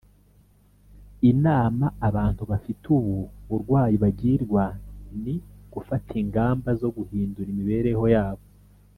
Inama 1.31 1.85
abantu 2.07 2.43
bafite 2.51 2.83
ubu 2.97 3.15
burwayi 3.47 3.95
bagirwa 4.03 4.63
ni 5.23 5.35
gufata 5.73 6.11
ingamba 6.21 6.69
zo 6.81 6.89
guhindura 6.95 7.47
imibereho 7.51 8.05
yabo 8.15 8.43